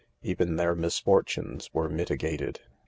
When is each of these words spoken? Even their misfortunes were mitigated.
Even 0.23 0.55
their 0.55 0.73
misfortunes 0.73 1.69
were 1.73 1.87
mitigated. 1.87 2.61